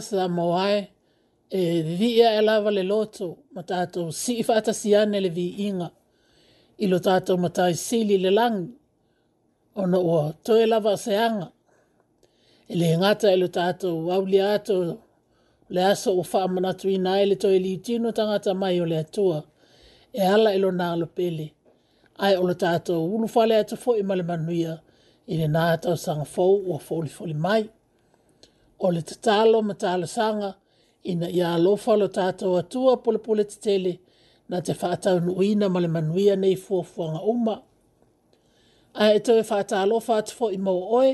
[0.00, 0.88] sa moae
[1.50, 5.90] e vivia e lava le loto ma tātou si i whaatasi ane le vi inga
[6.78, 8.68] i lo tātou matai sili le langi
[9.74, 11.48] o na ua toe lava se anga.
[12.68, 14.78] E le ngata e lo tātou wauli ato
[15.68, 19.42] le aso o whaamanatu i nai le toe li tino tangata mai o le atua
[20.12, 21.48] e ala ilo e lo nā lo pele.
[22.18, 24.76] Ai o lo tātou ulu whale atu fo i male manuia
[25.28, 27.68] i le nātou sanga fau o foli foli mai
[28.78, 30.52] o le tatalo ma i
[31.12, 33.98] ina ia alofa lo tatou atua polepole tetele
[34.48, 37.56] na te faataunuuina ma le manuia nei fuafuaga uma
[38.94, 41.12] ae e toe faatalofa atu foʻi ma ua oe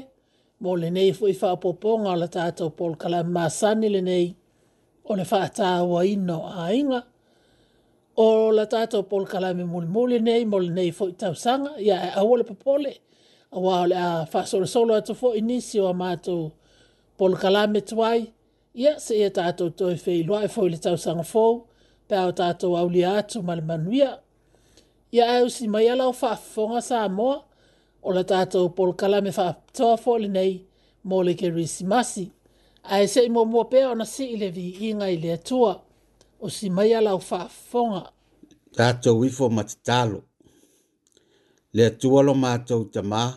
[0.62, 4.36] mo lenei foʻi faapoopoga o le tatou pol kalame le nei
[5.04, 7.00] o le faatauaina o aiga
[8.16, 8.26] o
[8.56, 8.64] la
[8.98, 9.26] o pol
[9.66, 12.92] muli muli nei mo lenei foʻi tausaga ia e aua le popole
[13.54, 14.26] auā o a
[14.62, 16.52] a solo atu foʻi nisi o amatu
[17.16, 18.18] Pol kala me tuai,
[18.82, 21.60] ia se ia tātou toi fei loa e fōi le tau sanga fōu,
[22.10, 24.16] pe au tātou au lia atu ma le manuia.
[25.14, 27.36] Ia e usi mai alau whaafonga sa amoa,
[28.02, 30.56] o la tātou pol kala me whaafatoa fō le nei,
[31.06, 32.26] mō le ke risi masi.
[32.90, 35.76] A e se i mō pēr ona si i le vi inga i le atua,
[36.40, 38.08] o si mai alau whaafonga.
[38.74, 40.24] Tātou wifo matitalo,
[41.74, 43.36] le atua lo mātou tamaa,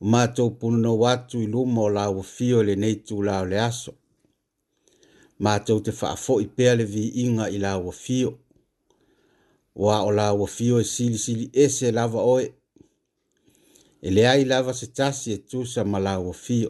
[0.00, 3.92] matou punono atu i luma o lauafio i lenei tulao le aso
[5.38, 8.32] matou te faafoʻi pea le viiga i lauafio
[9.74, 12.44] ua o lauafio e silisili ese lava oe
[14.06, 16.68] e leai lava se tasi e tusa ma lauafio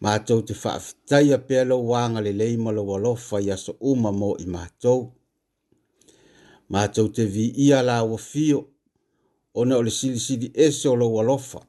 [0.00, 4.46] matou te faafetaia pea lou aga lelei ma lou alofa i aso uma mo i
[4.46, 5.00] matou
[6.68, 8.58] matou te viia lauafio
[9.54, 11.60] ona ole le silisili ese o lou walofa.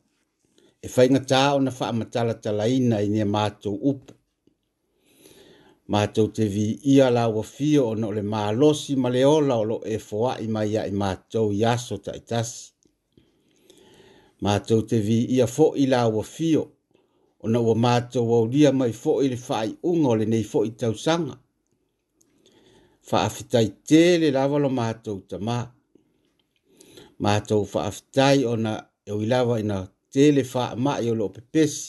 [0.83, 4.13] e faigatā ona faamatalatalaina i nia matou upu
[5.93, 9.95] matou te viia lauafio ona o le malosi ma le ola o loo e
[10.43, 12.59] i mai aʻi matou i aso taʻitasi
[14.45, 15.83] matou te viia foʻi
[16.33, 16.63] fio
[17.43, 21.35] ona ua matou aulia mai foʻi le faaiʻuga o lenei foʻi tausaga
[23.09, 25.57] faafitaitele lava lo matou tamā
[27.19, 28.73] ma matou faafetai ona
[29.05, 29.77] e oi lava ina
[30.11, 30.41] tele
[30.83, 31.81] ma o loo pepesi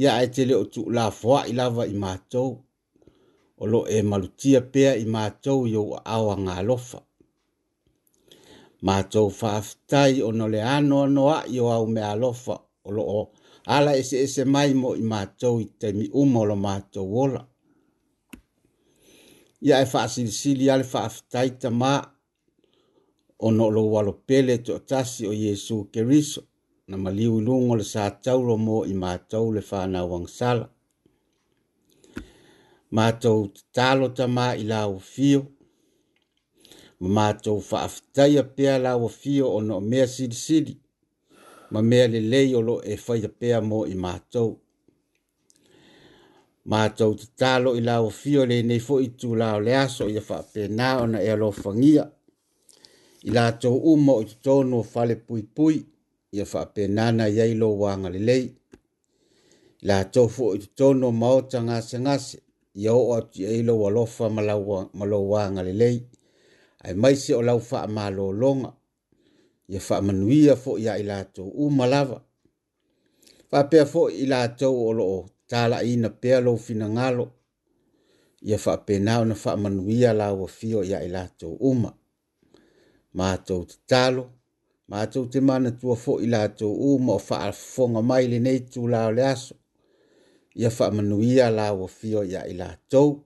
[0.00, 2.50] ia ae tele o tu tuulafoaʻi lava i matou
[3.58, 6.98] o loo e malutia pea i ma matou i ou aao agalofa
[8.86, 12.56] matou faafetai ona le anoanoaʻi o au mea lofa
[12.86, 13.22] o loo
[13.74, 17.08] ala eseese e mai mo i ma matou i te mi uma o lo matou
[17.24, 17.42] ola
[19.66, 21.92] ia e faasilisili a le faafetai tamā
[23.38, 26.42] o no lo walo pele to tasi o Yesu Keriso
[26.88, 30.70] na maliu lungo le sa tauro mo i mātou le whāna wang sala.
[32.94, 35.42] Mātou tālo ta mā i la o fio,
[37.00, 40.74] ma mātou whaafitaya pēa la o fio o no mea siri siri,
[41.70, 44.54] ma mea le lei o lo e whaida pēa mo i mātou.
[46.72, 50.06] Mātou tālo i la o fio le nei fo i tū la o le aso
[50.10, 52.06] i a whaapena o na e alo fangia,
[53.26, 55.76] i latou uma o i totonu o fale puipui
[56.36, 58.44] ia faapenana iai lou agalelei
[59.82, 62.36] i latou fuo i totonu o maota gasegase
[62.82, 64.24] ia oo atu iai lou alofa
[64.96, 65.96] ma lou agalelei
[66.84, 68.70] ae maise o lau faamālōloga
[69.72, 72.18] ia faamanuia foʻi a i latou uma lava
[73.50, 75.18] faapea foʻi i latou o loo
[75.50, 77.24] talaiina pea lou finagalo
[78.48, 81.90] ia faapena ona faamanuia laua fio ia i latou uma
[83.16, 84.26] mātou te talo,
[84.92, 88.60] mātou te mana tua fo i lātou u ma o wha fonga mai le nei
[88.72, 89.56] tū lao le aso.
[90.56, 93.16] Ia wha manuia la wa fio ia i lātou.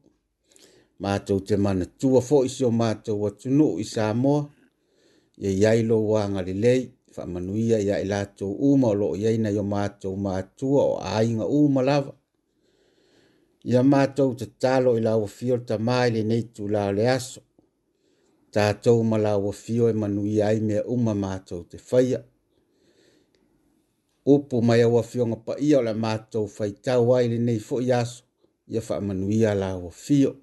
[1.01, 4.45] Mātou te mana tua fo i si o mātou wa tunu i Samoa.
[5.41, 6.83] Ia iailo wanga li lei,
[7.17, 10.97] wha manuia ia i lātou u ma o lo iaina i o mātou mātua o
[11.19, 12.15] ainga u ma lava.
[13.69, 17.41] Ia mātou te talo i lao fio ta mai le nei tū lao le aso
[18.55, 22.20] tātou malawa fio e manu i ai mea uma mātou te whaia.
[24.26, 27.93] Upo mai awa fio ngā pa ia le mātou whai tau ai nei fo i
[27.94, 28.25] aso,
[28.69, 30.35] ia wha manu i ala awa fio.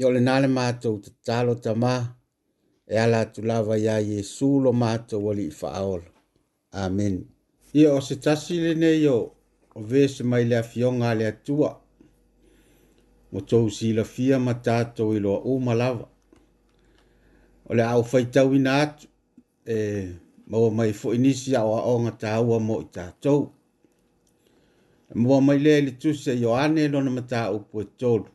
[0.00, 1.94] Ia le nāle mātou te tālo ta mā,
[2.88, 6.08] e ala tu lava ia Jesu lo mātou wali i whaaola.
[6.84, 7.20] Amen.
[7.76, 9.18] Ia o se tasi le nei o,
[9.76, 11.76] o vese mai le a fio ngā le atua,
[13.32, 16.08] mo tau si la fia ma tātou i loa uma lava
[17.68, 19.06] o le au faitau ina atu
[19.66, 19.76] e
[20.50, 23.42] maua mai foʻi nisi a o aʻoga taua mo i tatou
[25.10, 28.28] e maua mai lea i le tusi e ioane lona mataupu e tolu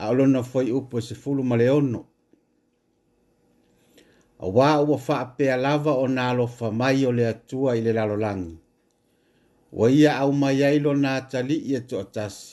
[0.00, 2.00] a o lona foi upu e sefulu ma le ono
[4.44, 8.56] auā ua faapea lava ona alofa mai o le atua i le lalolagi
[9.78, 12.44] ua ia aumai ai lona atalii e toʻatasi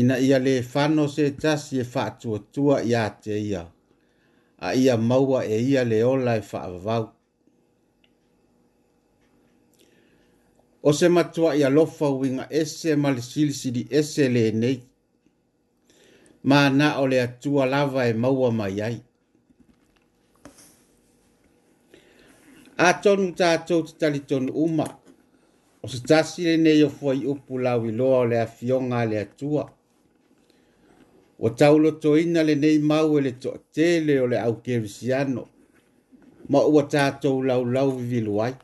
[0.00, 3.62] ina ia lē fano se tasi e faatuatua iā te ia
[4.58, 7.08] a ia maua e ia le ola e whaavavau.
[10.82, 14.82] O se matua ia lofa winga ese ma le silisiri ese le nei.
[16.42, 18.98] Ma na o le atua lava e maua mai ai.
[22.78, 24.86] A tonu tātou te tali tonu uma.
[25.82, 29.18] O se tasi le nei o fuai upu lau i loa o le afionga le
[29.18, 29.30] atua.
[29.50, 29.77] Le atua.
[31.38, 35.42] Wa taulo to ina le nei mau e le to tele ole au kevisiano.
[36.50, 38.54] Ma ua tato lau lau viluai.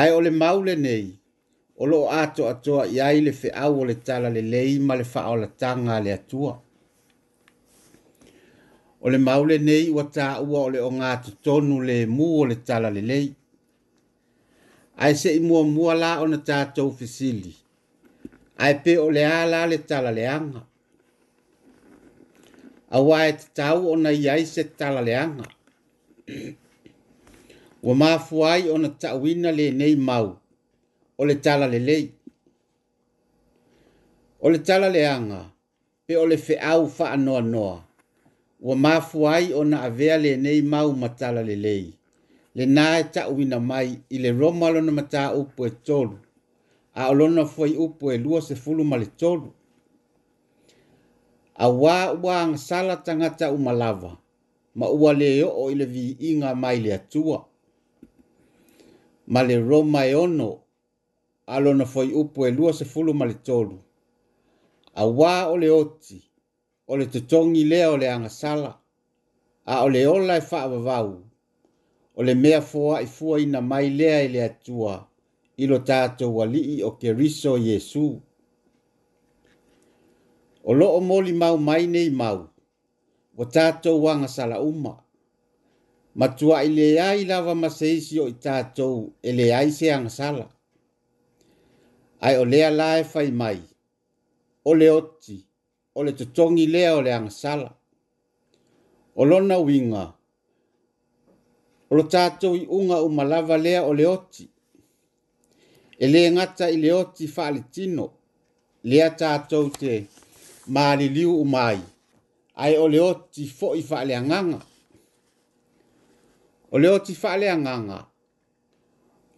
[0.00, 1.06] Ai ole mau le nei.
[1.82, 5.30] Olo ato atoa iai le fe au o le tala le lei ma le faa
[5.30, 6.52] o la tanga le atua.
[9.04, 12.56] O le maule nei ua tā ole o le o ngātu tonu le mu ole
[12.68, 13.28] tala le lei.
[15.02, 17.52] Ai se i mua mua la o na tātou fisili.
[18.64, 20.60] Ai pe ole le ala le tala le anga
[22.96, 25.44] awa e te tau o na iai se talaleanga.
[27.86, 30.28] Wa mafuai o na tawina le nei mau,
[31.20, 32.04] o le tala le lei.
[34.44, 35.02] O le tala le
[36.06, 37.76] pe o le fe au fa anoa noa.
[38.66, 41.84] Wa mafuai o na avea le nei mau ma tala le lei.
[42.56, 46.16] Le nā e tawina mai, i le roma lona mata upo e tolu,
[47.00, 49.48] a olona fuai upo e lua se fulu ma le tolu
[51.58, 54.16] a wā ua ang sala tangata umalava,
[54.74, 57.44] ma ua leo o ile vi inga mai le atua.
[59.26, 60.60] Ma le roma e ono,
[61.46, 63.78] alona foi upo e lua se fulu ma le tolu.
[64.94, 66.22] A wā o le oti,
[66.86, 68.72] o le tutongi lea o le anga sala,
[69.66, 70.42] a o le ola e
[70.86, 70.98] wha
[72.16, 75.08] o le mea foa e i fua ina mai lea i le atua,
[75.56, 78.22] ilo tātou wali i o keriso Jesu
[80.70, 82.38] o loo moli mau mai nei mau
[83.38, 84.92] ua tatou aga salauma
[86.18, 88.96] matuaʻi leai lava ma se isi o i tatou
[89.28, 90.46] e leai se agasala
[92.26, 93.58] ae o lea la e fai mai
[94.68, 95.36] o le oti
[95.96, 97.68] o le totogi lea o le agasala
[99.20, 100.04] o lona winga.
[101.90, 104.44] o lo tatou iʻuga uma lava lea o le oti
[106.04, 108.04] e lē gata i le oti faaletino
[108.90, 109.92] lea tatou te
[110.68, 111.80] maliliu umai
[112.54, 114.58] ai o le oti foʻi faaleagaga
[116.70, 117.98] o le oti faaleagaga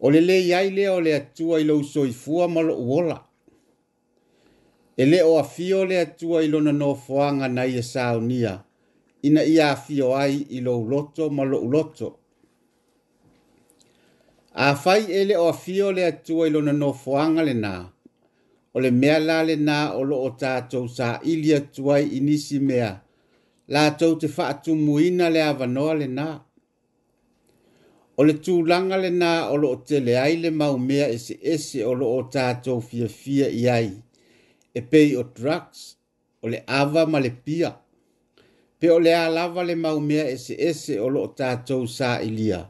[0.01, 3.19] o le lē iai lea o atua i lou soifua ma loʻu ola
[5.01, 8.65] Ele o afio ole le atua i lona nofoaga na ia e saunia
[9.23, 12.09] ina ia afio ai i lou loto ma loʻu loto
[14.53, 17.75] afai ele lē o afio o le atua i lona le lenā
[18.75, 22.91] ole le mea la le nā o lo tātou sa ilia tuai inisi mea,
[23.73, 26.29] la tau te whaatu muina le awanoa le nā.
[28.19, 31.39] O le tūlanga le nā o lo o te le ai le mau mea ese
[31.55, 33.91] ese o lo o tātou fia fia i ai,
[34.79, 35.81] e pei o drugs,
[36.43, 37.73] o le awa ma le pia.
[38.79, 42.69] Pe o le alawa le mau mea ese ese o lo o tātou sa ilia.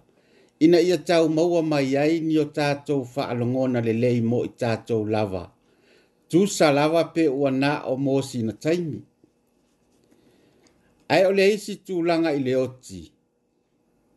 [0.65, 5.05] Ina ia tau maua mai ai ni o tātou whaalongona le lei mo i tātou
[5.05, 5.37] lava.
[5.37, 5.45] Lava
[6.31, 9.01] tu salawa pe ua na o mōsi na taimi.
[11.15, 13.01] Ai ole isi tu langa i le oti,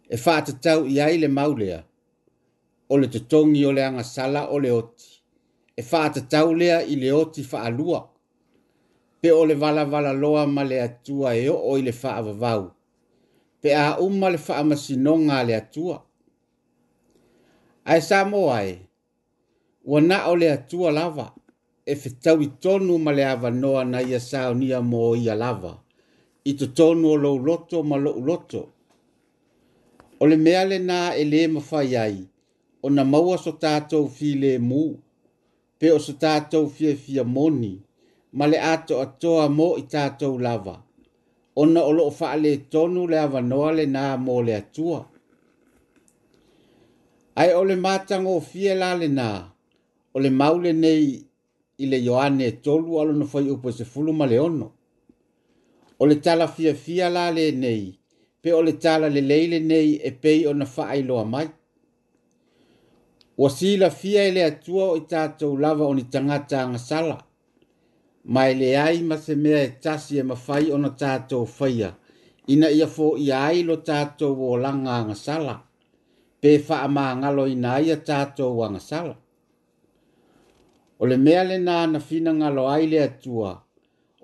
[0.10, 1.80] e whaata tau i ai le maulea,
[2.92, 5.10] o le tatongi o le anga sala o le oti,
[5.78, 8.00] e whaata tau lea i le oti whaalua,
[9.22, 12.64] pe o le wala wala loa ma le atua e o i le whaavavau,
[13.62, 15.98] pe a umma le whaamasinonga le atua.
[17.90, 18.78] Ai sa moae,
[19.92, 21.28] ua na o le atua lava,
[21.86, 24.20] e fetau i tonu ma le avanoa na ia
[24.60, 25.74] nia mo ia lava.
[26.46, 28.62] I to tonu o lou loto ma lou loto.
[30.20, 32.18] O le mea le nā e le mawhai ai,
[32.86, 34.82] o na maua so tātou fi le mū,
[35.80, 37.74] pe o so tātou fia fia moni,
[38.38, 40.76] ma le ato atoa mo i tātou lava.
[41.60, 45.00] O na o loo faa le tonu le avanoa le nā mo le atua.
[47.40, 49.30] Ai o le mātango fie la le nā,
[50.16, 51.06] o le maule nei
[51.78, 54.72] ile le Ioane tolu alo na fai upo se fulu ma leono.
[56.00, 57.98] O tala fia fia la le nei,
[58.42, 61.48] pe ole tala le leile nei e pei ona na faa ilo mai.
[63.38, 66.38] Wasila fia ele atua o i tātou lava o ni tanga
[66.78, 67.18] sala.
[68.26, 71.90] mai le ai ma se mea e tasi e mawhai ona na tātou whaia.
[72.54, 75.14] Ina ia fō i ai lo tātou o langa ang
[76.42, 79.16] Pe faa maa ngalo ina ia tātou ang sala
[81.04, 83.52] o le mea na finagalo ai le atua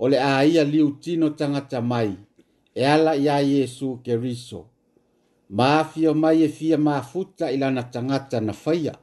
[0.04, 2.12] o a ia liu tino tagata mai
[2.74, 4.60] e ala ia Yesu keriso
[5.58, 8.96] ma afio mai e fia mafuta i lana tangata na faia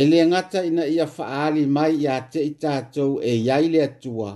[0.00, 4.30] Ele ngata agata ina ia faaali mai iā teʻi tatou e iai le atua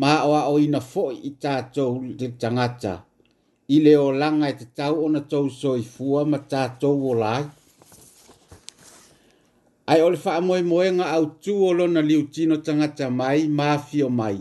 [0.00, 2.94] ma o aʻoina foʻi i tatou le tagata
[3.76, 7.44] i le olaga e tau ona tau soifua ma tatou ola ai
[9.90, 14.38] ai o le faamoemoega autū o liu liutino tagata mai mafio mai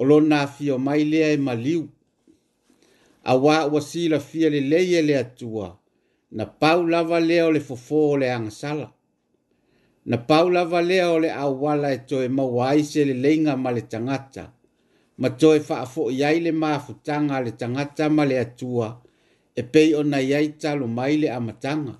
[0.00, 1.82] Olona afio mai lea e maliu
[3.32, 5.68] auā ua silafia lelei e le atua
[6.36, 8.88] na pau lava lea o le fofō o le agasala
[10.10, 13.82] na pau lava lea o le auala e toe maua ai se leleiga ma le
[13.92, 14.44] tagata
[15.20, 18.88] ma toe faafoʻi ai le mafutaga a le tagata ma le atua
[19.60, 20.48] e pei ona i ai
[20.96, 21.94] mai le amataga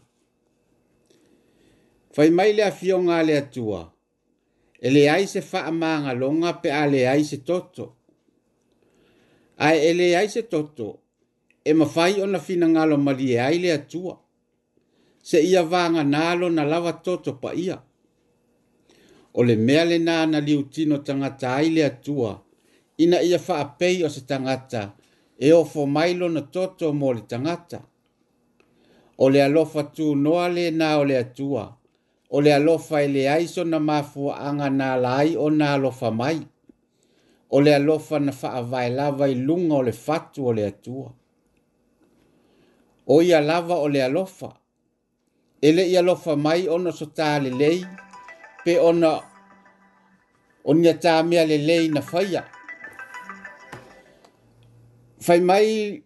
[2.14, 3.80] fai mai le afioga a le atua
[4.87, 7.85] e leai se faamagaloga pe a leai se toto
[9.66, 10.87] ae e leai se toto
[11.71, 14.14] e mafai ona finagalo ma lieai le atua
[15.28, 17.76] se ia vaganā lona lava toto paia
[19.38, 22.33] o le mea lenā na liutino tagata ai le atua
[23.04, 24.83] ina ia faapei o se tagata
[25.47, 27.78] e ofo mailo na toto mo le tagata
[29.23, 31.64] o le alofa tunoa lenā o le atua
[32.36, 36.38] o le alofa e leai sona mafuaaga na lai o na alofa mai
[37.50, 41.10] o le alofa na faavae lava i luga o le fatu o le atua
[43.06, 44.50] o ia lava o le alofa
[45.64, 46.90] Ele ia lofa mai ona
[47.60, 47.84] lei.
[48.64, 49.20] pe ona
[50.64, 52.42] o nia le lei na faia
[55.20, 56.02] fai mai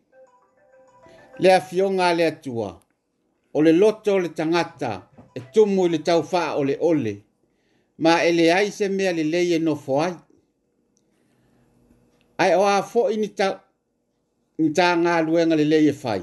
[1.41, 2.81] le afioga a le atua
[3.55, 5.08] o le loto o le tangata
[5.39, 7.15] e tumu i le tau faa ole ole,
[8.05, 10.13] ma ele ai se mea le leie no foai.
[12.43, 13.49] Ai o a foi ni ta,
[14.61, 16.23] ni ta ngā luenga le leie fai,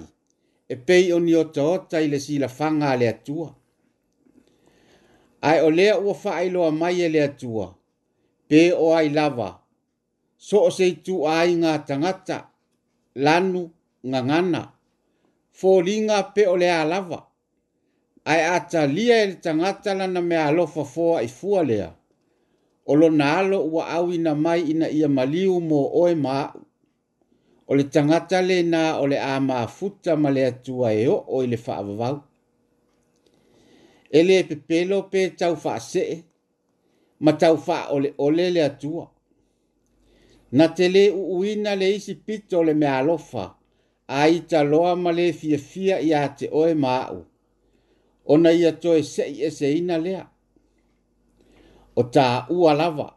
[0.74, 3.50] e pei o ni o ta ota i le si la fanga le atua.
[5.50, 7.68] Ai o lea ua faa i loa mai e le atua,
[8.50, 9.50] pe o ai lava,
[10.48, 12.38] so o se tu ai ngā tangata,
[13.26, 13.64] lanu,
[14.10, 14.62] ngangana,
[15.60, 17.20] fōlinga pe o lea lava
[18.32, 21.88] ai ata i le tagata lana mea alofa foa i fua lea
[22.86, 26.60] o lona alo ua auina mai ina ia maliu mo oe ma a'u
[27.70, 31.58] o le tagata lenā o le a mafuta ma le atua e o'o i le
[31.66, 32.18] fa'avavau
[34.18, 36.16] e lē pepelo pe taufa'asee
[37.24, 39.06] ma taufa'aole'ole le atua
[40.58, 43.44] na te lē u'uina le isi pito o le mea alofa
[44.18, 47.22] a italoa ma lē fiafia iā te oe ma a'u
[48.32, 50.24] ona ia toe seʻi ese ina lea
[51.96, 53.08] o taʻua lava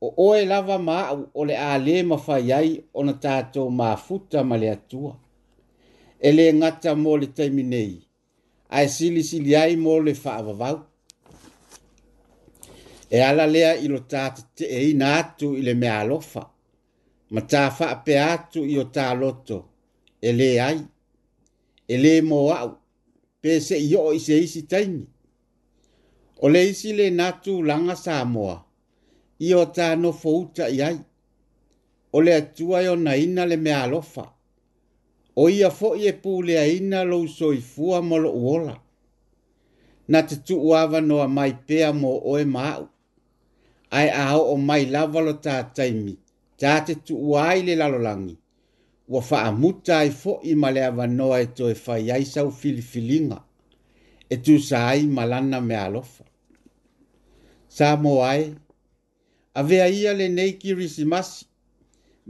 [0.00, 4.56] o oe lava ma aʻu o le a lē mafai ai ona tatou mafuta ma
[4.62, 5.12] le atua
[6.20, 7.94] e lē gata mo le taimi nei
[8.76, 10.78] ae silisili ai mo le faavavau
[13.10, 16.42] e ala lea i lo tatetee'ina atu ile le mea alofa
[17.32, 19.58] ma tafaapea atu i o taloto
[20.28, 20.78] e lē ai
[21.92, 22.70] e lē mo aʻu
[23.44, 25.02] pe se i o se isi taimi.
[26.44, 28.54] O le isi le natu langa Samoa,
[29.46, 30.96] i o ta no fouta i ai.
[32.16, 34.24] O le atua i o na ina le mea alofa.
[35.36, 38.74] O ia fo i e pū le a ina lo so i fua molo uola.
[40.10, 42.82] Na te tu uawa noa mai pea mo oe mau.
[43.98, 46.14] Ai a o mai lavalo ta taimi,
[46.60, 48.36] ta te tu uai le lalolangi
[49.08, 53.38] ua faamuta ai e foʻi ma le avanoa e toe fai ai saufilifiliga
[54.32, 56.24] e tusa ai ma lana me alofa
[57.76, 58.54] sa mo ae
[59.60, 61.44] avea ia lenei kirisimasi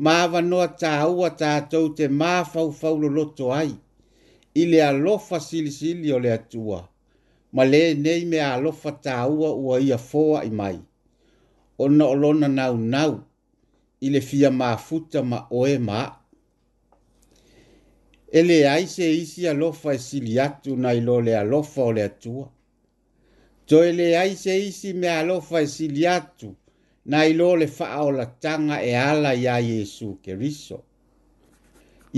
[0.04, 3.71] ma avanoa tāua tatou te māfaufau loloto ai
[4.54, 6.81] i le alofa silisili o le atua
[7.54, 9.99] ma lē nei me alofa tāua ua ia
[10.45, 10.76] i mai
[11.78, 13.12] ona olona nau nau,
[14.00, 16.00] i le fia mafuta ma oe ma
[18.35, 22.47] e leai se isi alofa e sili atu nai lo le alofa o le atua
[23.67, 26.49] toe leai se isi me alofa e sili atu
[27.11, 30.79] nai lo le faaolataga e ala iā iesu keriso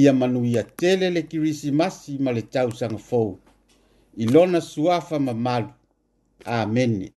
[0.00, 3.30] ia manuia tele le kirisimasi ma le tausaga fou
[4.23, 5.68] i lona suafa mamalu
[6.44, 7.11] amene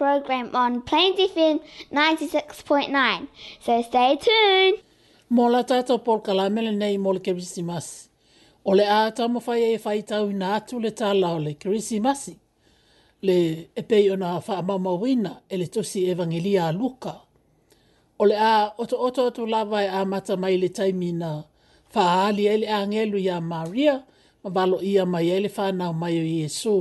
[0.00, 1.58] program on Plains FM
[1.92, 3.28] 96.9.
[3.60, 4.78] So stay tuned.
[5.34, 8.08] Mō la tātou pōl ka lamele nei mō le Kirisimasi.
[8.64, 12.32] O le āta mo whai e whai tau i nātu le tā lao le Kirisimasi.
[13.28, 13.36] Le
[13.76, 17.12] e pei o nā wha mama wina e le tosi evangelia a Luka.
[18.18, 21.34] O le ā oto oto atu lawa e mata mai le taimi nā
[21.94, 23.98] whaali e le āngelu i a Maria
[24.42, 26.78] ma balo ia mai e le whānau mai o Iesu.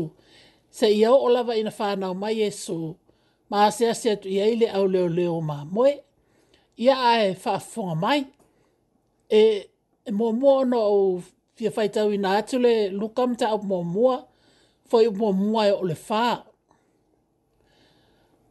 [0.72, 2.96] Se ia o lava na whānau mai Iesu,
[3.50, 6.04] ma se se tu ia ile au leo leo ma moe.
[6.78, 8.26] Ia ae whaafonga mai.
[9.30, 9.70] E,
[10.06, 11.24] e mua mua no au
[11.56, 14.26] fia whaitau i nā atu le luka mta au mua mua.
[14.88, 16.44] Fai u mua e o le whaa.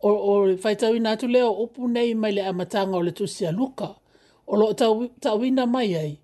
[0.02, 3.50] O, o whaitau i nā atu leo upu nei mai le amatanga o le tusia
[3.52, 3.94] luka.
[4.46, 6.18] O lo tawina tau mai ai.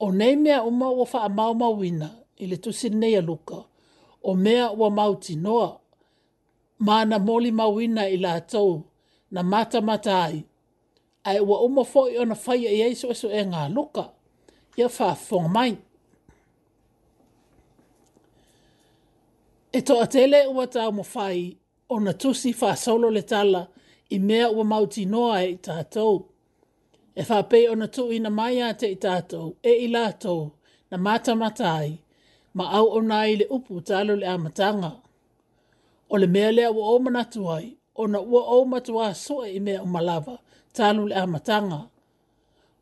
[0.00, 3.20] O nei mea uma ua wha a mau mau wina i le tusi nei a
[3.20, 3.58] luka.
[4.22, 5.80] O mea ua mau noa
[6.78, 8.82] mana moli mawina i la tau
[9.30, 10.44] na mata mata ai.
[11.24, 14.04] Ai ua uma fōi o na whai a Iesu esu e ngā luka.
[14.78, 15.72] Ia fa fōng mai.
[19.72, 21.40] E toa tele ua tau mo whai
[21.92, 23.62] o na tusi wha solo le tala
[24.14, 26.12] i mea ua mauti noa e i tātou.
[27.14, 30.40] E wha pe o na tui na mai a te i tātou e i lātou
[30.90, 31.92] na mata mata ai.
[32.56, 34.92] Ma au onai le upu talo le amatanga
[36.08, 39.60] o le mea lea ua o manatu ai ona ua o matu a soe i
[39.60, 40.38] mea o malava
[40.72, 41.88] talu le amatanga.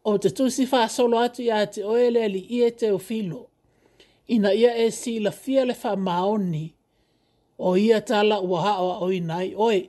[0.04, 3.46] O te tusi faa solo atu ia te oele li ie te o filo.
[4.28, 6.64] Ina ia e si la fia le faa maoni
[7.58, 9.88] o ia tala ua haa o i nai oe.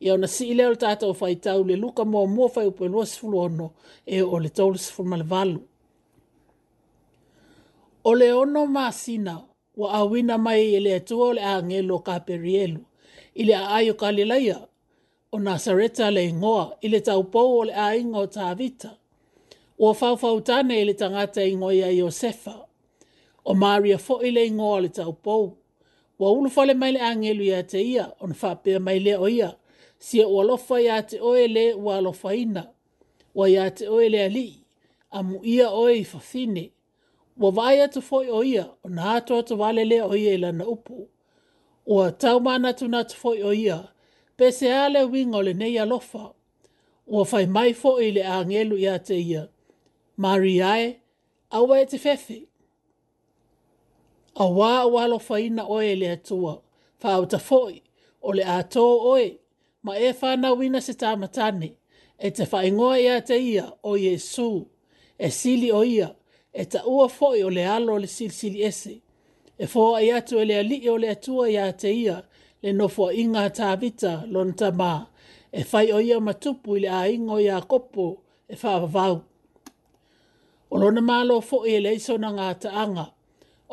[0.00, 2.84] Ia ona si ileo le tata o fai tau le luka mua mua fai upe
[2.92, 3.66] lua sifulu ono
[4.14, 5.60] e o le tolu sifulu male valu.
[8.08, 9.44] O le ono maa sinao
[9.78, 12.80] wa awina mai e i le atua o le agelo kaperielu
[13.34, 14.68] i le aai o
[15.32, 18.90] o nasareta le ingoa ile tau taupou o le aiga o tavita
[19.82, 22.54] ua faufau tane e i le tagata igoa ia iosefa
[23.48, 25.44] o maria fo ile igoa le tau taupou
[26.20, 29.48] ua ulufale mai le agelu iā te ia ona faapea mai le o ia
[30.06, 32.62] sia ua alofa iā te oe lē ua ina.
[33.34, 34.54] ua iā te oe le alii
[35.10, 36.64] a muʻia oe i fafine
[37.38, 40.66] wa vai atu foi o ia, o nā atu atu wale le o ia ilana
[40.66, 41.08] upu.
[41.86, 43.88] Ua tau mana tu nā atu foi o ia,
[44.36, 46.32] pese ale wing o le nei alofa.
[47.06, 49.46] Ua fai mai foi le angelu ia te ia.
[50.16, 50.96] Mari ae,
[51.56, 52.38] awa e te fefi.
[54.36, 56.54] A wā o alofa ina oe le atua,
[57.00, 57.74] fa au ta foi,
[58.26, 59.26] o le ato oe,
[59.84, 61.12] ma e whana wina se tā
[62.20, 64.66] e te whaingoa ia te ia o Yesu,
[65.18, 66.14] e sili o ia,
[66.52, 69.00] e ta ua foi o le alo le silsili ese.
[69.58, 72.16] E foa ai atu e le alii o le atua ia te ia
[72.62, 74.92] le nofo inga ta vita lon ta ma.
[75.52, 78.06] E fai o ia matupu i le a ingo ia kopo
[78.48, 79.16] e faa vau.
[80.72, 83.06] O lona malo foi e le iso na ngā ta anga.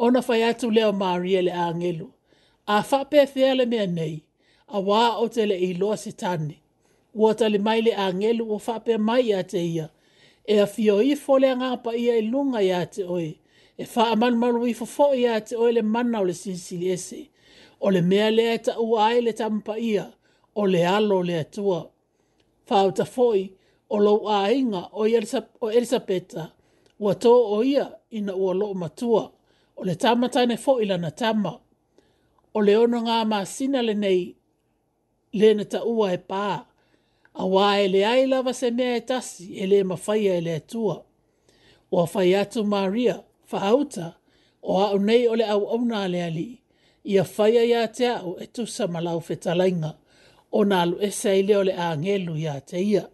[0.04, 2.08] Ona fai atu leo maari e le angelu.
[2.74, 4.16] A faa pethea le mea nei.
[4.68, 6.58] A waa o te le ilo sitani.
[7.20, 9.88] Ua tali mai le angelu o faa pe mai a te ia
[10.48, 13.30] e a fio i fole anga pa ia i lunga ia te oe.
[13.78, 16.88] E wha a man manu i fofo ia te oe le mana o le sinsili
[16.96, 17.20] ese.
[17.80, 20.06] O le mea lea ta ua ai le tampa ia,
[20.56, 21.80] o le alo le atua.
[22.70, 23.42] Whao ta foi,
[23.94, 25.02] o lo a inga o,
[25.62, 26.44] o Elisabeta,
[27.04, 27.86] ua tō o ia
[28.18, 29.24] ina ua lo matua,
[29.78, 29.94] o le
[30.50, 31.52] ne fo ila na tama.
[32.56, 34.24] O le ono ngā ma sina le nei,
[35.40, 36.58] le na ta ua e paa
[37.36, 40.54] a wā e le ai lava se mea e tasi e le mawhaia e le
[40.56, 41.04] atua.
[41.92, 44.16] O whai atu Maria, whahauta,
[44.64, 46.62] o a unei o le au au nā le ali,
[47.04, 49.92] ia whaia ia te au e tusa malau whetalainga,
[50.52, 53.06] o nā lu e seile o le angelu ia te ia.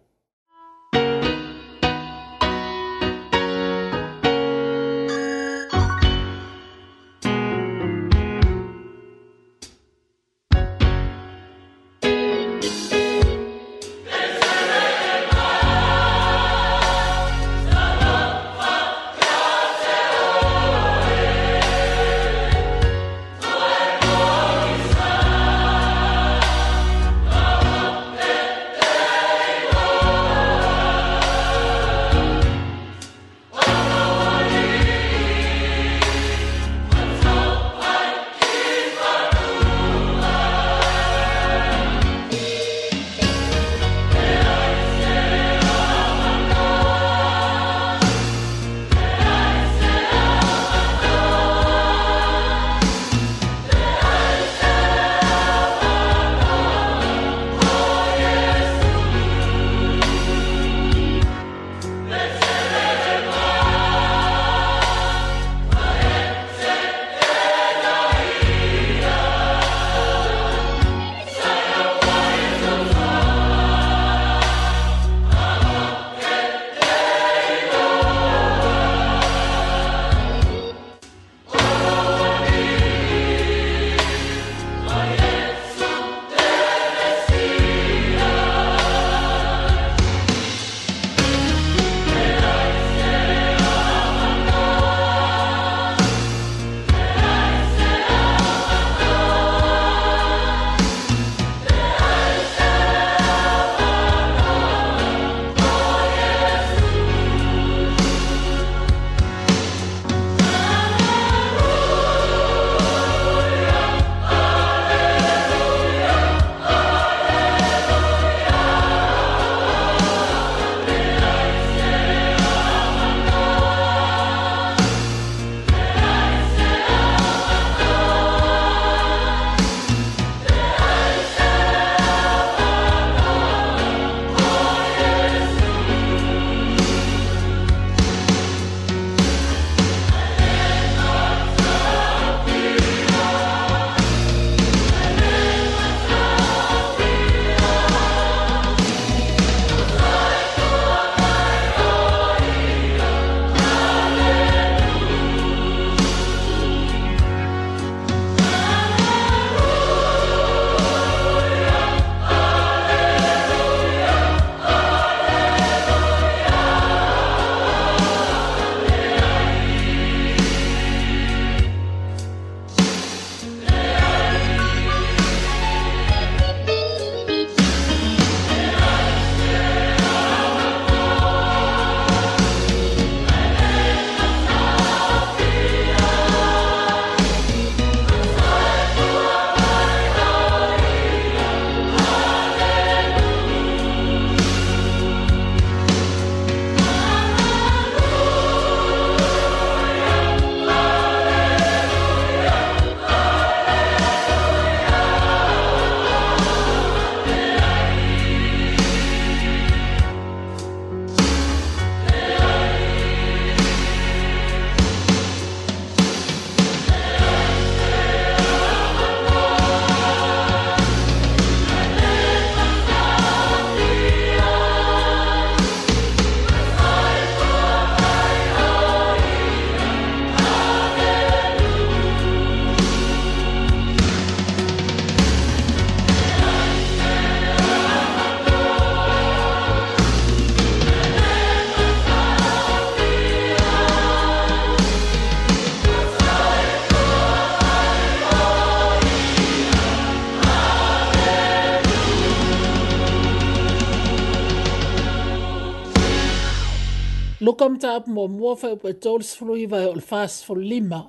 [257.82, 261.00] ta ap mo mo fa po tols flu i vai ol fas fo lima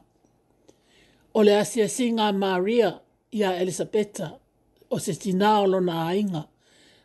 [1.38, 2.90] o asia singa maria
[3.38, 4.28] ia elisabetta
[4.94, 6.46] o se tina o lo na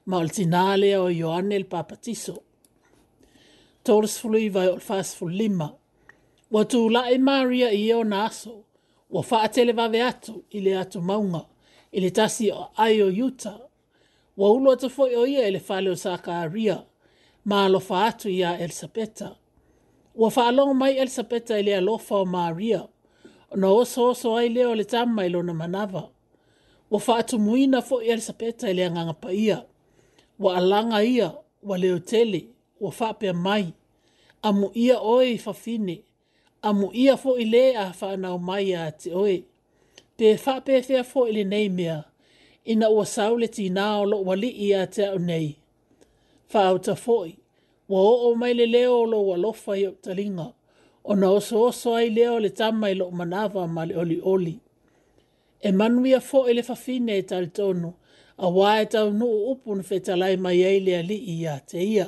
[0.09, 2.35] ma o tina le o joanne el papatiso
[3.87, 5.69] tols flu i vai ol fas fo lima
[6.53, 8.55] wa tu lae maria i o naso
[9.15, 11.43] wa fa atele va ve atu i atu maunga
[11.97, 13.53] i tasi o ayo yuta
[14.39, 16.35] wa ulo atu fo i o ia ele fale o sa ka
[17.49, 19.29] ma alofa atu ia elisabetta
[20.19, 22.83] Ua whaalongo mai Elisabeta i lea lofa o Maria,
[23.55, 26.09] na oso oso ai leo le tamma i lona manava.
[26.91, 29.63] Ua whaatumuina fo Elisabeta i lea ngangapa ia,
[30.39, 32.49] wa alanga ia, wa leo tele,
[32.81, 33.73] wa whaapea mai,
[34.43, 36.03] amu ia oe i whafine,
[36.63, 39.39] amu ia fo i lea a whaanao mai a te oe.
[40.17, 42.05] Pe whaapea fea fo i le nei mea,
[42.65, 45.49] ina ua saule tina o lo wali ia te au nei.
[46.55, 47.19] Whaauta fo i.
[47.21, 47.43] fo i
[47.89, 50.47] wa o o mai le leo lo wa lofa i talinga,
[51.05, 54.55] o na oso oso ai leo le tama i lo manava ma le oli oli.
[55.61, 57.91] E manui a fo e le fafine e tal tonu,
[58.39, 62.07] a wae tau nu upun fe talai mai eile a li i a te ia.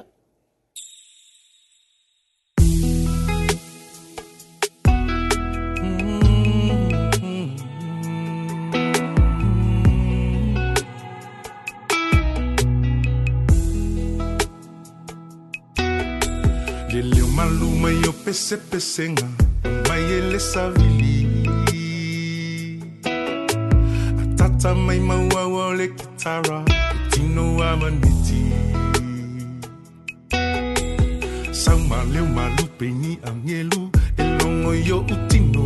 [17.41, 19.25] maluma yo pesepesenga
[19.89, 21.49] mayelesa savili.
[24.25, 26.57] atata mai mauaua o le kitara
[27.11, 28.45] tino amaniti
[31.61, 32.29] saumaleu
[33.01, 33.81] ni amielu
[34.23, 35.65] elongo yo utino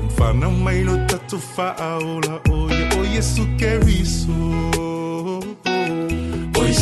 [0.00, 3.44] umfana mai lo tatu faaola oye o yesu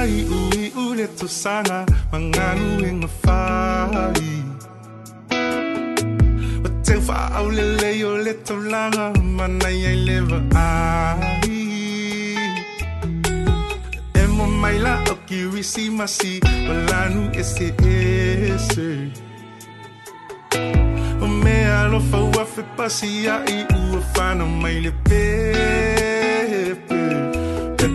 [0.01, 4.33] ay uwi-ulit So sana mga luwing mafari
[6.65, 11.45] Wateng faaw lalayo lito lang Ang manay ay liver ay
[14.17, 19.13] Emo may laok kirisi masi Wala nung esi-esi
[21.81, 25.90] alo fa wa fe pasi Ay uwa fana may lipis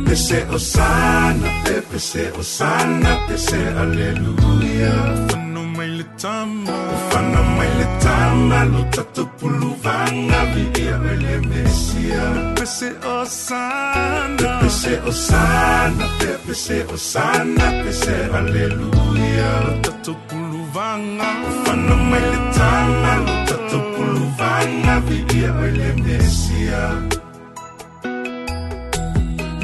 [0.05, 5.33] they say Hosanna, they say Hosanna, they say Hallelujah.
[5.35, 12.55] Ufana mailetama, ufana mailetama, lutatu puluvanga, vigia wele Mesia.
[12.55, 19.57] They say Hosanna, they say Hosanna, they say Hosanna, they say Hallelujah.
[19.65, 26.81] Lutatu puluvanga, ufana mailetama, lutatu puluvanga, vigia wele Mesia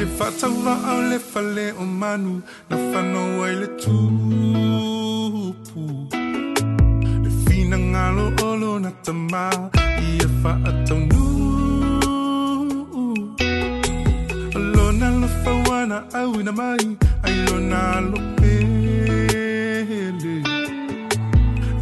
[0.01, 2.33] le whataurao le whale o manu
[2.69, 5.79] na whanau ai le tūpu
[7.23, 9.43] le fina ngalo olo na tamā
[10.05, 11.23] i e whaataunu
[14.73, 16.85] lona lo whauana au na mai
[17.27, 20.35] ai lona lo pele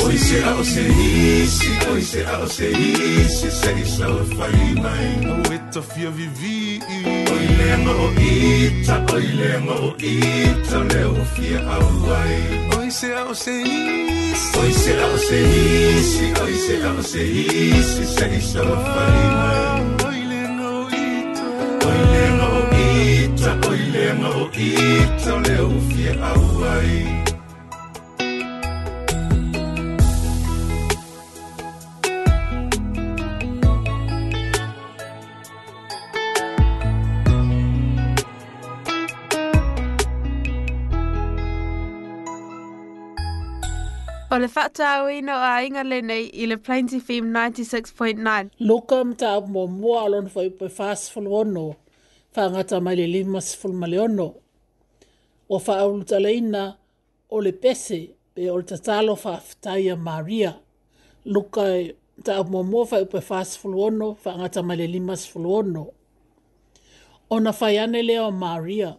[0.06, 4.92] Hoy será o serisi, hoy será o serisi, segue sala faima.
[5.50, 6.80] Oita fia vivi.
[6.90, 12.78] Oi lema o ita, oi lema o ita, leo fia awai.
[12.78, 20.08] Hoy será o serisi, hoy será o serisi, hoy será o serisi, segue sala faima.
[20.08, 21.44] Oi lema o ita,
[21.88, 27.23] oi lema o ita, oi lema o ita, leo fia awai.
[44.34, 48.50] O le whata au ino a inga le nei i le Plains FM 96.9.
[48.60, 51.66] Luka mta au mō mua alon fai pui whaas fulu ono,
[52.36, 54.26] whangata mai le limas fulu male ono.
[55.54, 56.32] O wha au luta le
[57.30, 60.58] o le pese pe o le tatalo whaftai a Maria.
[61.26, 65.28] Luka e mta au mō mua fai pui whaas fulu ono, whangata mai le limas
[65.30, 65.86] fulu ono.
[67.30, 68.98] O na whai ane leo Maria.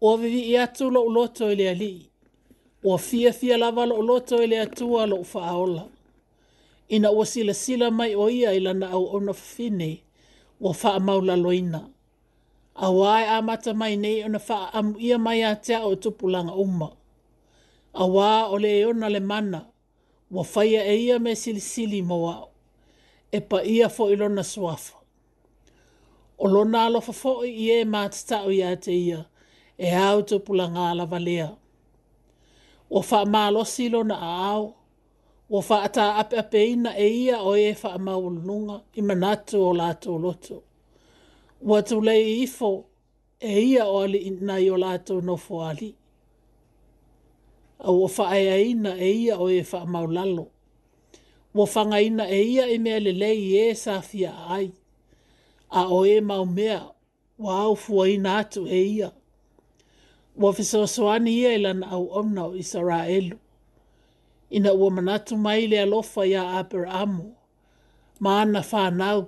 [0.00, 2.07] O vivi i atu lo uloto i le alii
[2.82, 5.88] ua fiafia lava o loto i e le atua loo faaola
[6.88, 10.02] ina ua silasila mai o ia i o auauna fafine
[10.60, 11.88] ua faamaulaloina
[12.76, 16.90] auā e amata mai nei ona faaamuia mai iā te ao tupulaga uma
[17.94, 19.66] auā o le eona le mana
[20.30, 22.50] ua faia e ia me silisili mo ao
[23.32, 24.94] e paia foʻi lona suafa
[26.38, 29.24] o lona alofa foʻi i ē e matatau iā te ia
[29.78, 31.50] e autupulaga valea
[32.90, 34.74] ua faamalosi na aao
[35.50, 40.62] ua faata apeapeina e ia o e faamaulunuga i manatu o latou loto
[41.62, 42.84] ua tulei ifo
[43.40, 45.94] e ia o alii nai o latou nofo alii
[47.78, 50.46] aua faaeaina e ia o e faamaulalo
[51.54, 54.72] ua fagaina e ia i mea lei e sa fia ai
[55.70, 56.80] a o e maumea
[57.38, 59.12] ua aufuaina atu e ia
[60.38, 63.36] ua fesoasoani ia i lana auauna o isaraelu
[64.50, 67.26] ina ua manatu mai le alofa iā aperaamo
[68.24, 69.20] Maana ana nau.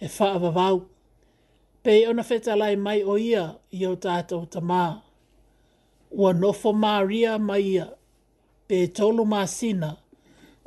[0.00, 0.76] e faavavau
[1.82, 4.84] pei ona fetalai mai o ia i o tatou tamā
[6.20, 7.86] ua nofo maria mai ia
[8.68, 9.90] pe tolu masina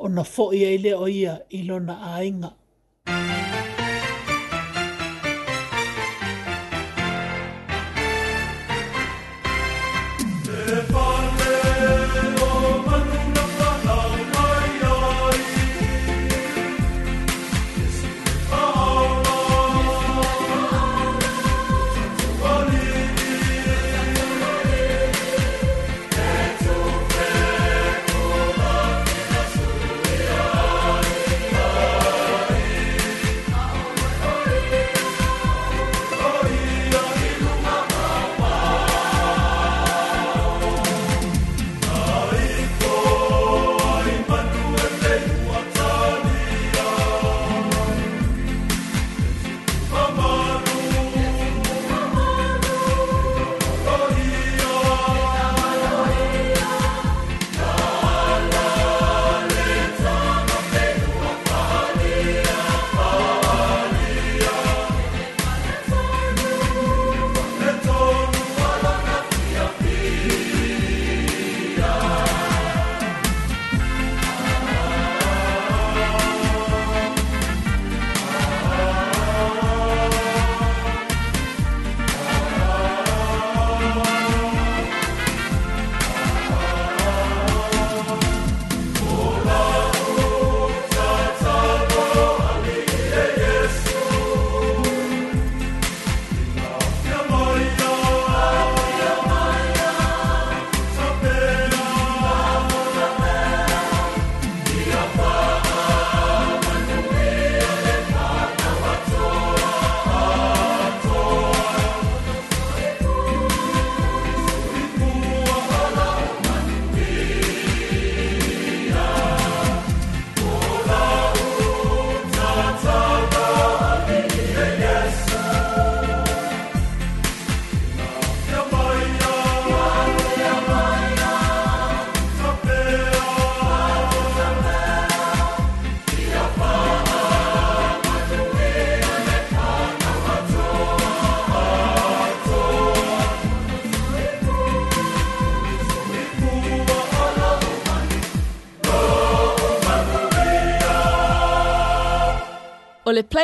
[0.04, 2.50] ona foʻi ai lea o ia i lona aiga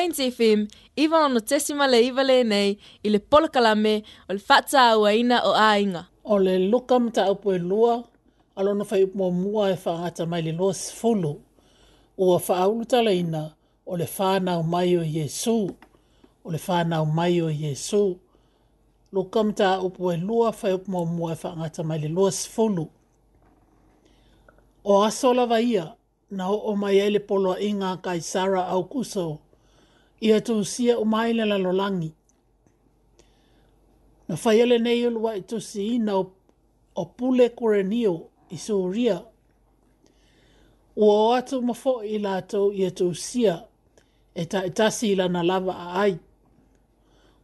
[0.10, 4.34] Plains FM, iwa o no tesima le iwa le nei, i le polakala me, o
[4.34, 6.08] le fata awa ina o a inga.
[6.26, 8.04] O le luka mta upo e lua,
[8.58, 11.38] alona fai upo mua e whaata mai le loa sifolo,
[12.18, 13.54] o a whaaulu tala ina,
[13.86, 15.76] o le whana e o mai o Yesu,
[16.46, 18.18] o le whana o mai o Yesu.
[19.12, 22.88] Luka mta upo e lua, fai upo mua e whaata mai le loa sifolo.
[24.84, 25.94] O asola vaia,
[26.32, 29.38] na o mai ele polo inga kai Sara au kusoo,
[30.22, 32.14] ia tu sia o mai le lalolangi.
[34.28, 36.14] Na whaiele nei ulua i tusi i na
[36.96, 39.22] o pule kore nio i sūria.
[40.96, 43.60] Ua o atu mafo i la tau i atu sia
[44.36, 46.20] e ta i e tasi i lava a ai.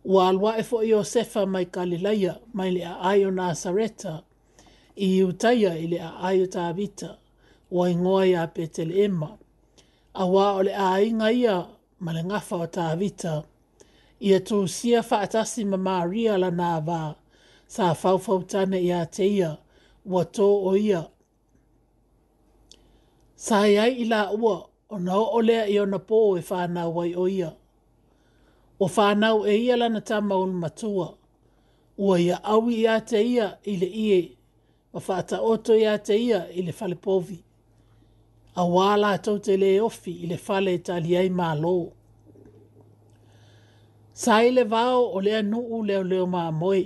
[0.06, 4.22] Ua alua e fo i o sefa mai kalilaia mai le a ai o nasareta
[4.96, 7.18] i utaya i le a ai o tāvita
[7.72, 9.32] ua ingoa i a petele ema.
[10.14, 11.44] A wā o le a ai ngai
[12.00, 13.44] ma le ngafa o tāwita.
[14.22, 17.16] Ia tō sia whaatasi ma Maria la nā vā,
[17.68, 19.28] sa whauwhau tāne i a te
[20.06, 21.04] ua tō o ia.
[23.36, 24.58] Sa ai i la ua,
[24.90, 27.52] o nao o lea i ona pō e whānau wai o ia.
[28.80, 31.10] O whānau e ia lana tā maun matua,
[31.98, 34.22] ua ia awi i a te i le ie,
[34.94, 37.45] ma whaata oto i a te i le falipovi
[38.56, 41.76] a wala atou te le ofi i le fale e tali ai mālō.
[44.24, 46.84] Sa i le vāo o lea nuu leo leo mā moe.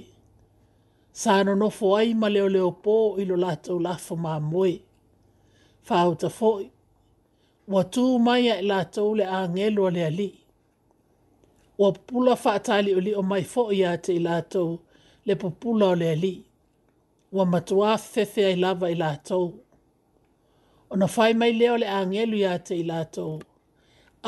[1.21, 4.73] Sa no nofo ai ma leo leo pō i lo lātou lafo mā moe.
[5.87, 6.65] Whāo ta fōi.
[7.69, 10.29] Wa tū mai a i lātou le āngelo a lea li.
[11.77, 14.79] Wa pula tali o li o mai fōi a te i lātou
[15.25, 16.33] le pupula o lea li.
[17.31, 19.51] Wa matua fefe ai lava i lātou.
[19.53, 19.68] Wa
[20.93, 23.25] ona fai mai leo le angelu ya te ilato.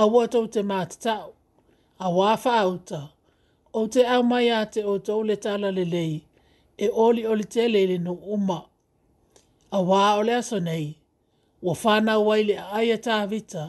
[0.01, 1.28] Awa tau te matatau,
[2.05, 2.53] awa fa
[3.74, 6.14] o te au mai a te o tau le tala le lei,
[6.78, 8.59] e oli oli te lele no uma.
[9.78, 10.88] Awa o le aso nei,
[11.66, 13.64] wa whana wai le aia tā vita,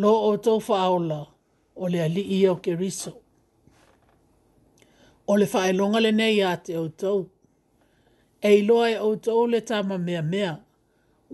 [0.00, 1.20] lo o tau faaola,
[1.76, 3.12] o le ali i o ke riso.
[5.30, 7.18] O le whaelonga le nei a te o tau,
[8.42, 10.52] e iloa e o tau le tama mea mea,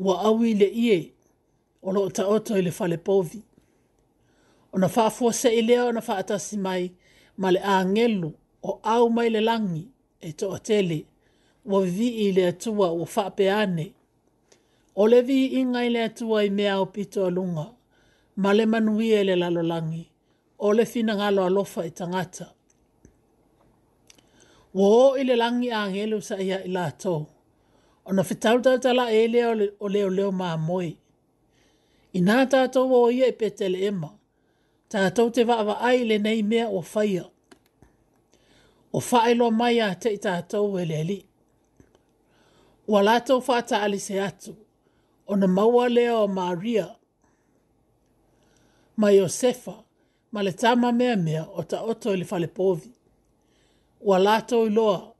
[0.05, 0.99] ua awi le ie
[1.86, 3.40] o loo taoto i le fale povi.
[4.74, 6.84] O na whaafua se i leo na whaatasi mai
[7.40, 8.28] ma le angelu
[8.68, 9.84] o au mai le langi
[10.20, 10.99] e to tele
[11.70, 13.86] ua vi i le atua ua whaape ane.
[15.01, 17.66] O le vi i ngai le atua i mea o pito alunga
[18.42, 20.03] ma le manui e le lalo langi
[20.59, 22.47] o le fina ngalo alofa i tangata.
[24.78, 27.22] Wo i le langi angelu sa ia i la tou
[28.07, 29.50] ona fitau tau tala e leo
[29.80, 30.90] o leo leo maa moi.
[32.16, 34.12] I nā tātou o ia i e petele ema,
[34.88, 37.24] tātou te vaava ai le nei mea o whaia.
[38.92, 41.18] O whaelo mai a te i tātou e leli.
[42.88, 44.54] Ua lātou whata alise atu,
[45.26, 46.86] ona maua leo o Maria.
[48.96, 49.74] Ma Iosefa,
[50.32, 52.92] ma le tāma mea mea o ta oto i e le whale povi.
[54.07, 55.16] Ua lātou i loa,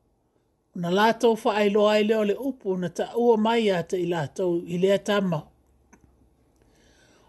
[0.77, 4.05] na lātou wha ai loa ai leo le upu na ta ua mai a i
[4.11, 5.39] lātou i lea tama.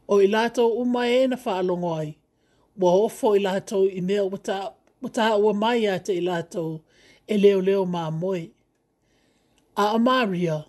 [0.07, 2.09] O i lātou uma e na wha alongo ai,
[2.77, 6.79] wa ofo i lātou i mea wa ta ua mai a te i lātou
[7.27, 8.47] e leo leo mā moe.
[9.77, 10.63] A amaria,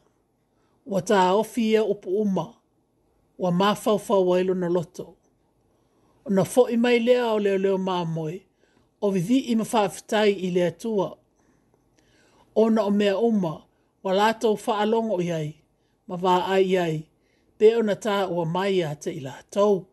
[0.87, 2.47] wa ta ofi e upu uma,
[3.39, 5.15] wa mā fawfau wa ilo na loto.
[6.25, 8.39] O na fo i mai lea o leo leo mā moe,
[9.03, 11.17] o vidhi i mawhawhitai i lea tua o
[12.59, 13.53] ona o mea uma,
[14.05, 15.49] wa lātou whaalongo i ai,
[16.11, 16.97] ma vā ai i ai,
[17.59, 19.85] pe ona tā ua mai a te i lātou.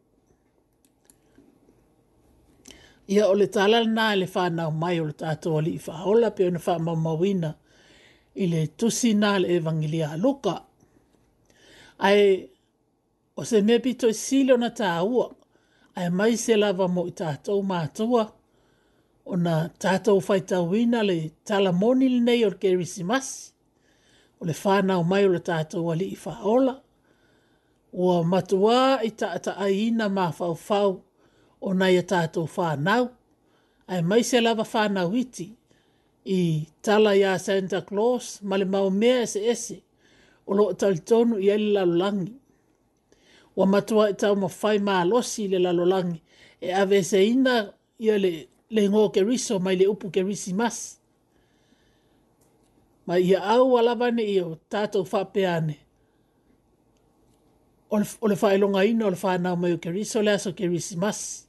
[3.14, 6.48] Ia o le tālala nā le whānau mai o le tātou ali i whaola pe
[6.50, 7.52] ona wha mamawina
[8.42, 10.56] i le tusi nā le evangilia luka.
[12.02, 12.26] Ai,
[13.38, 15.30] o se mepito i e silo na tāua,
[16.02, 18.34] ai mai se lava mo i tātou mātua, ma
[19.26, 23.52] ona tātou whaitauina le tala moni le nei o le kerisimasi,
[24.40, 25.42] o le whānau mai o le
[25.80, 26.76] o ali i whaola,
[27.94, 30.98] o matua i tāta aina mā whauwhau
[31.62, 33.10] o nei a tātou whānau,
[33.88, 35.50] ai mai se lava whānau iti
[36.26, 36.40] i
[36.82, 39.82] tala ia Santa Claus ma le maumea ese ese
[40.46, 42.34] o lo talitonu i ali lalolangi.
[43.58, 46.22] O matua e i tāu mawhai mā losi le lalolangi
[46.62, 47.62] e se ina
[48.00, 48.34] ia le
[48.70, 50.98] le ngō ke riso mai le upu ke risi mas.
[53.08, 55.78] Mai ia au alawane ia o tātou whapeane.
[57.94, 60.98] O le whaelonga ina, o le whanau mai o ke riso le aso ke risi
[60.98, 61.46] mas.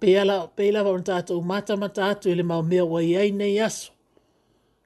[0.00, 3.92] Peala, peala wa tātou mata mata atu ele mau mea wai ai nei aso.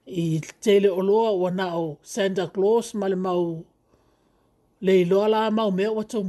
[0.06, 1.30] I tele o loa
[1.74, 3.64] o Santa Claus ma le mau
[4.80, 6.22] le iloa la mau mea wa tō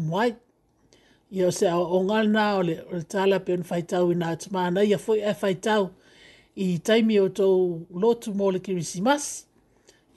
[1.32, 4.16] ia se a o ngal na o le o le tala pe un whaitau i
[4.16, 5.84] nga tamana ia fwy e whaitau
[6.56, 7.48] i taimi o tō
[8.04, 9.48] lotu mō le kiri si mas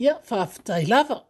[0.01, 1.21] ia whaafutai lava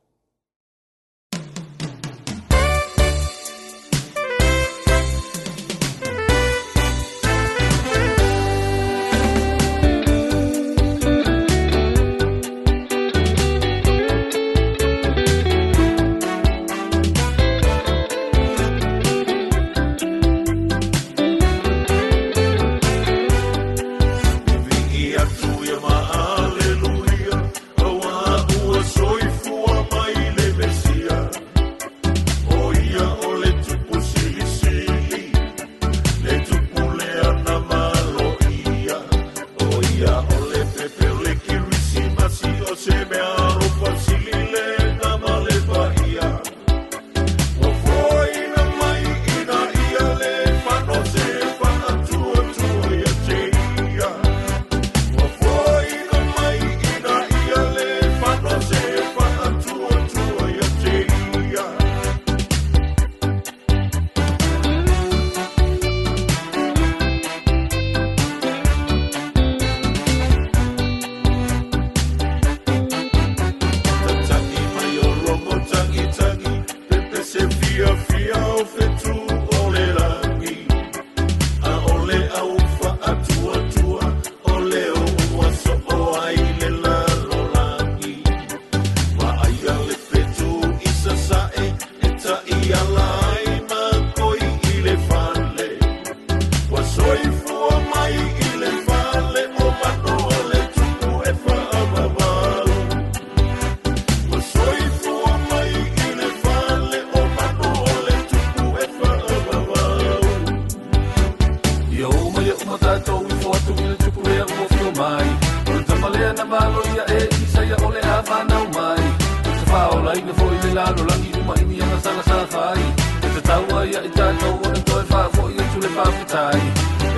[112.35, 115.27] Mai o umatato uifoatu iletupulea uofiomai
[115.71, 119.05] oletamālea na maloia e isaia o le a fanau mai
[119.45, 122.83] na tafaolaina foi le lalolagi umaʻimiaga salasafai
[123.25, 125.91] e tatau aia i tatou ona toe faafoʻi tu le
[126.33, 126.63] tai.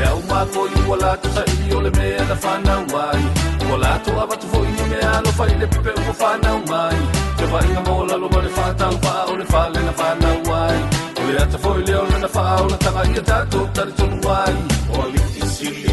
[0.00, 3.22] e aʻu makoi ua latou saʻili o le mea na fanau mai
[3.60, 6.96] la ua latou avatu foʻi i mea alofai le pepe ua fanau mai
[7.38, 10.95] te vaʻiga mo lo ma le fatau faa o le fale na fa fanau mai.
[11.28, 14.54] Ole ata foi leo na faula tanga ia tatou tari tonu ai.
[14.94, 15.92] O aliti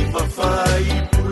[1.12, 1.23] pu.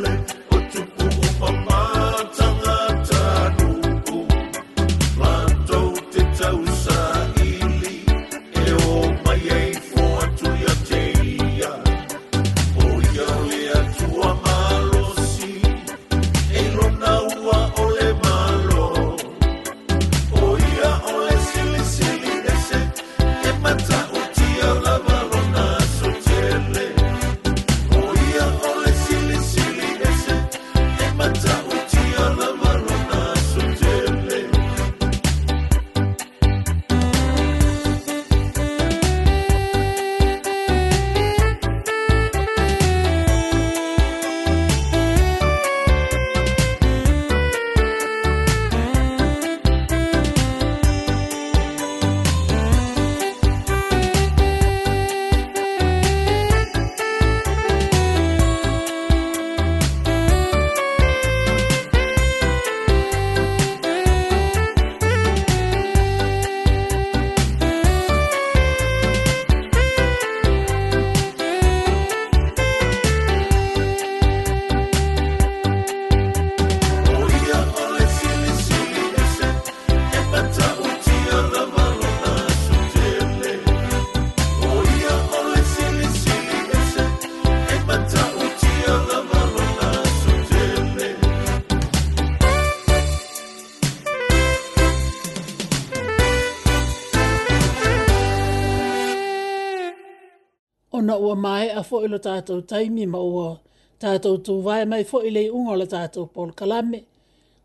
[101.83, 103.55] fo ilo tātou taimi ma ua
[104.01, 107.03] tātou tū vai mai fo ile unga le tātou Paul Kalame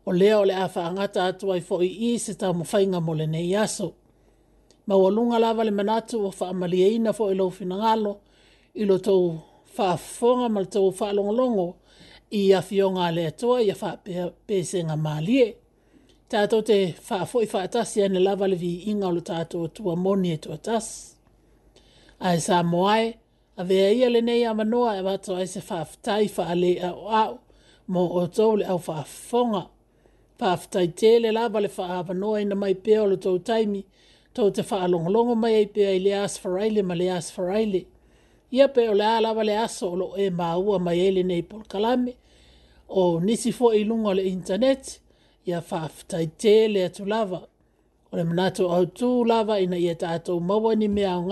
[0.05, 3.11] o le ole afa nga tato atu ai fo i se tā mo whainga mo
[3.17, 3.89] le nei aso.
[4.87, 8.13] Ma ua lunga lava le manatu o fa wha eina fo ilo fina ngalo
[8.73, 9.35] ilo tau
[9.77, 11.67] wha fonga mal tau wha longolongo
[12.31, 13.97] i a fionga le atua i a wha
[14.47, 15.55] pēsenga mālie.
[16.29, 19.67] Tātou te fa fo i wha atasi ane lava le vi inga o tato tātou
[19.67, 21.13] atua moni to e tas atas.
[22.19, 23.11] Ai sa moae,
[23.57, 27.07] a vea ia le nei a manoa e wato ai se whaafitai whaale a o
[27.09, 27.39] au
[27.87, 29.65] mo o tau le au whaafonga.
[30.39, 33.81] Whaafitai tele lava le whaafa noa ina mai pēo le tau taimi
[34.33, 37.81] tau te whaalongolongo mai ai pēa i le as whareile ma le as whareile.
[38.53, 42.13] Ia pēo le alava le aso o lo e maua mai ele nei pol kalame
[42.87, 44.99] o nisi fo i lungo le internet
[45.47, 47.41] ia whaafitai tele atu lava.
[48.11, 51.25] O le manato au tū lava ina ia tātou maua ni mea o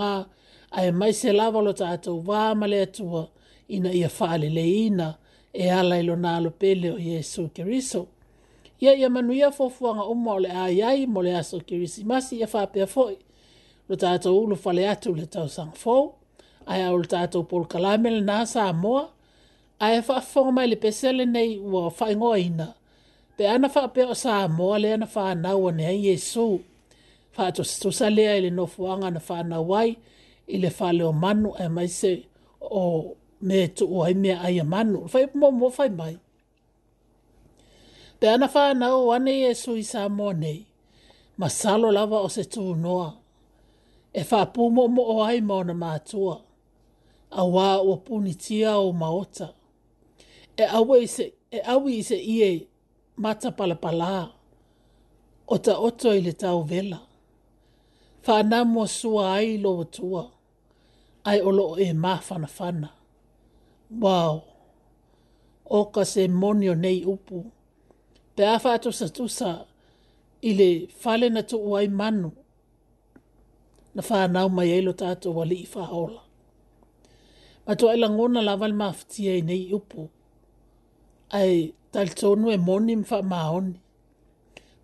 [0.70, 3.28] ae mai se lava lo tatou wā ma le atua
[3.68, 5.14] ina ia whaaleleina
[5.54, 8.06] e ala ilo nalo pele o Yesu Kiriso.
[8.80, 9.48] Ia ia manuia
[9.80, 13.18] nga umwa o le aiai mo le aso Kirisi masi ia whapea foi.
[13.88, 16.14] Lo tatou ulu fale atu le tau sang fau.
[16.66, 19.08] Ae au lo tatou pol kalame le nasa amoa.
[19.80, 22.74] Ae whafonga mai le pesele nei ua whaingoa ina.
[23.36, 26.60] Pe ana whapea o sa amoa le ana whanau anea Yesu.
[27.38, 29.96] Whato sa lea ele no fuanga na whanau wai
[30.54, 32.10] i le fale o manu e mai se
[32.60, 32.82] o
[33.46, 34.98] me tu o ai mea ai a manu.
[35.12, 36.14] Fai mo mo fai mai.
[38.18, 40.60] Pe ana faa nao wane e sui sa mo nei.
[41.38, 43.08] Ma salo lava o se tu noa.
[44.20, 44.62] E faa pu
[44.94, 46.36] mo o ai mo na mātua.
[47.40, 49.46] A wā o punitia o maota.
[50.62, 52.50] E awe se, e awi se ie
[53.22, 54.12] mata palapala.
[55.52, 56.98] O ta oto i le tau vela.
[58.26, 60.24] Whanamo sua ai lo tua
[61.30, 62.88] ai olo o e mā whana whana.
[64.02, 64.34] Wow!
[65.64, 67.38] O ka se monio nei upu.
[68.36, 69.50] Te awha atu sa tusa
[70.42, 70.68] i le
[71.02, 72.28] whale na tu uai manu.
[73.96, 76.22] Na whanau mai eilo tātou wali i whaola.
[77.66, 80.00] Ma tu e ai langona la wali maftia i nei upu.
[81.38, 81.54] Ai
[81.92, 83.74] tal tonu e moni mwha maoni.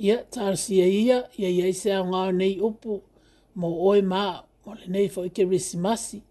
[0.00, 2.96] Ia tarsia ia, ia ia i sea ngā nei upu,
[3.56, 6.22] mō oi mā, mō le nei fo ike risimasi,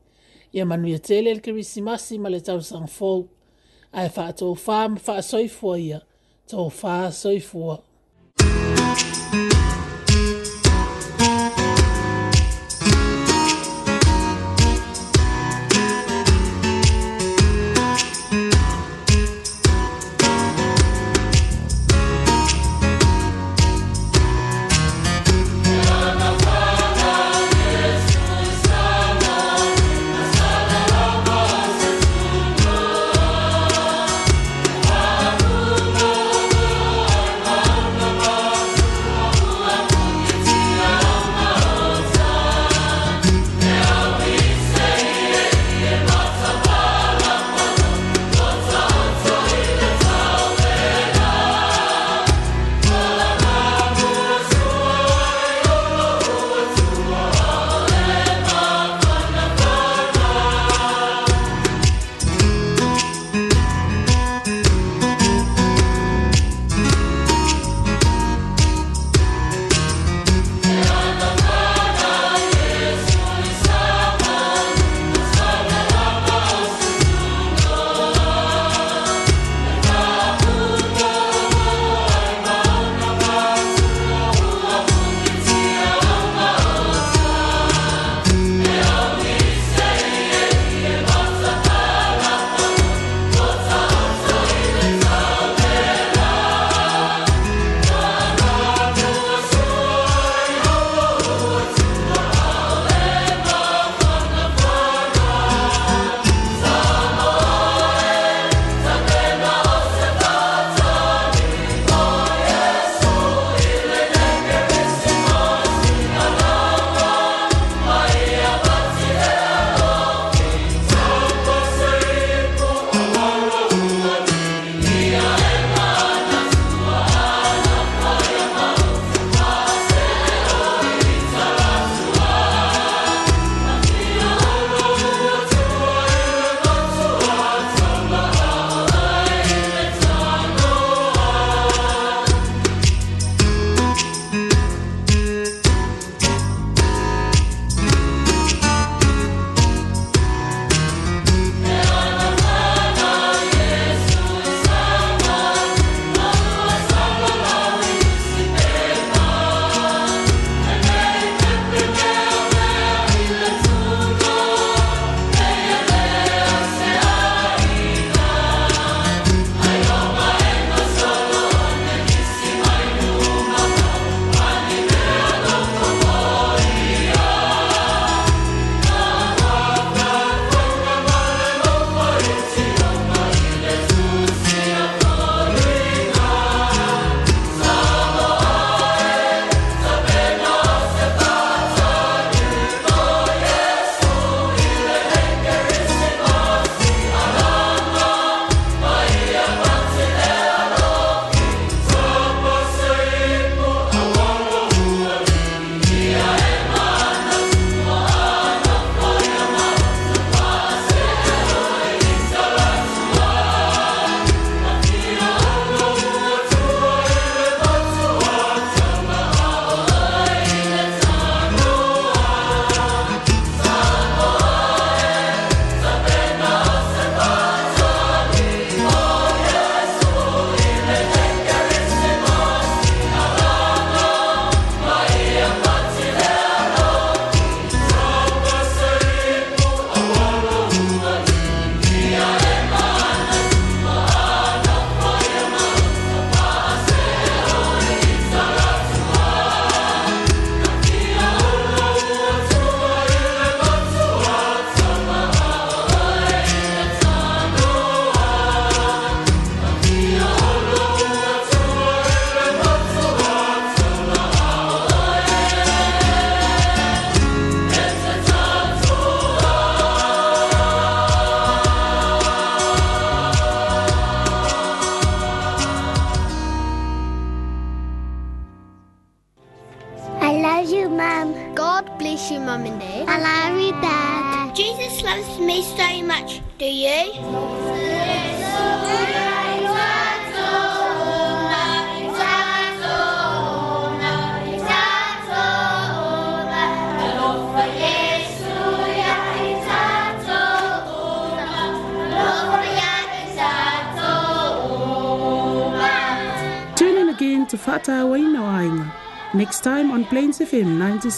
[0.58, 3.28] ia manu ia tele ke risimasi ma le tau sang fōu,
[3.94, 6.02] ai wha tō whā mwha soifua ia,
[6.50, 7.78] tō whā soifua